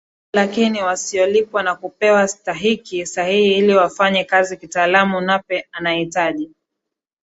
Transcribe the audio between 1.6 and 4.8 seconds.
na kupewa stahiki sahihi ili wafanye kazi